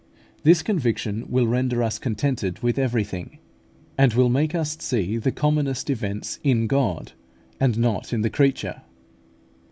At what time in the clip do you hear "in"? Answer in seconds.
6.43-6.65, 8.11-8.21